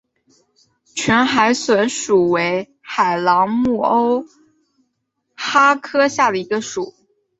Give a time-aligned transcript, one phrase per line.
[0.95, 4.25] 全海笋属为海螂目鸥
[5.35, 6.95] 蛤科下的一个属。